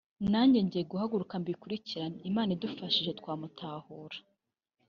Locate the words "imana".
2.29-2.49